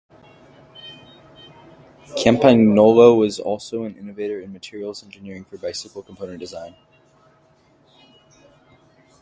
Campagnolo 2.17 3.15
was 3.19 3.39
also 3.39 3.83
an 3.83 3.95
innovator 3.99 4.39
in 4.41 4.51
materials 4.51 5.03
engineering 5.03 5.43
for 5.45 5.59
bicycle 5.59 6.01
component 6.01 6.39
design. 6.39 6.73